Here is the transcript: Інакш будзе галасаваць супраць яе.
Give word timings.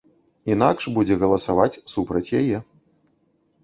Інакш 0.53 0.87
будзе 0.95 1.19
галасаваць 1.25 1.81
супраць 1.97 2.27
яе. 2.43 2.57